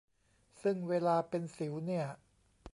[0.61, 2.05] ซึ่งเวลาเป็นสิวเนี่ย